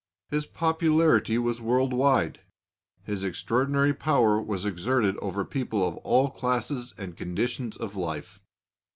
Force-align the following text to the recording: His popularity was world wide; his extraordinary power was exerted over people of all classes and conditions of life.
His 0.31 0.47
popularity 0.47 1.37
was 1.37 1.61
world 1.61 1.93
wide; 1.93 2.39
his 3.03 3.23
extraordinary 3.23 3.93
power 3.93 4.41
was 4.41 4.65
exerted 4.65 5.15
over 5.17 5.45
people 5.45 5.87
of 5.87 5.97
all 5.97 6.31
classes 6.31 6.95
and 6.97 7.15
conditions 7.15 7.77
of 7.77 7.95
life. 7.95 8.41